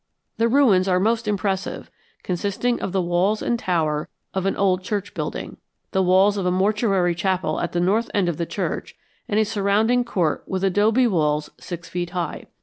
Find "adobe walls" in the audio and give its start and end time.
10.63-11.51